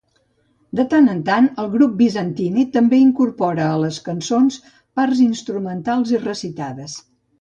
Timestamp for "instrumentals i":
5.27-6.23